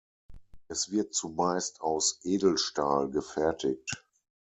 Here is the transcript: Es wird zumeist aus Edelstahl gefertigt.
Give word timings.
Es 0.67 0.89
wird 0.89 1.13
zumeist 1.13 1.79
aus 1.81 2.21
Edelstahl 2.23 3.11
gefertigt. 3.11 4.03